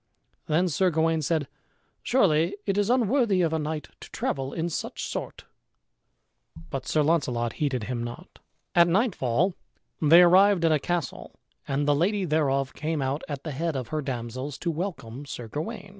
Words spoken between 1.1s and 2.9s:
said, "Surely it is